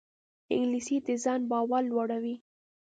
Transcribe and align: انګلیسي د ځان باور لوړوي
انګلیسي 0.53 0.97
د 1.05 1.09
ځان 1.23 1.41
باور 1.51 1.83
لوړوي 1.91 2.35